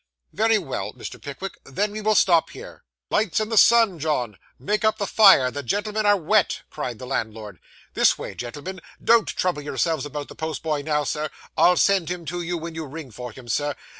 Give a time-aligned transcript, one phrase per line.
[0.33, 1.21] 'Very well,' said Mr.
[1.21, 5.51] Pickwick, 'then we will stop here.' 'Lights in the Sun, John; make up the fire;
[5.51, 7.59] the gentlemen are wet!' cried the landlord.
[7.93, 11.29] 'This way, gentlemen; don't trouble yourselves about the postboy now, sir.
[11.55, 13.75] I'll send him to you when you ring for him, sir.